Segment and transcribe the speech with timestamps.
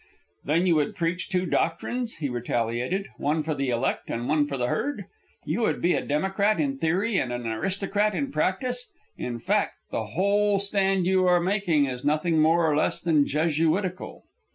[0.43, 3.07] "Then you would preach two doctrines?" he retaliated.
[3.17, 5.05] "One for the elect and one for the herd?
[5.45, 8.89] You would be a democrat in theory and an aristocrat in practice?
[9.15, 14.23] In fact, the whole stand you are making is nothing more or less than Jesuitical."